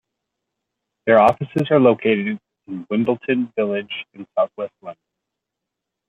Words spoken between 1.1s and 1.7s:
offices